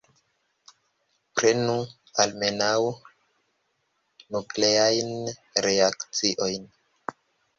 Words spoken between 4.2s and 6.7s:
nukleajn reakciojn.